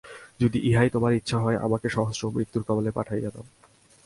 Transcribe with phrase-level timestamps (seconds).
[0.41, 3.45] যদি ইহাই তোমার ইচ্ছা হয়, আমাকে সহস্র মৃত্যুর কবলে পাঠাইয়া দাও।